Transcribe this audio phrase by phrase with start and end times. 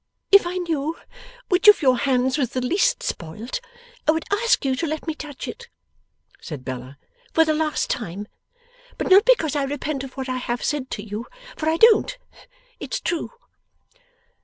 [0.31, 0.97] 'If I knew
[1.49, 3.61] which of your hands was the least spoilt,
[4.07, 5.69] I would ask you to let me touch it,'
[6.41, 6.97] said Bella,
[7.35, 8.27] 'for the last time.
[8.97, 11.27] But not because I repent of what I have said to you.
[11.55, 12.17] For I don't.
[12.79, 13.29] It's true!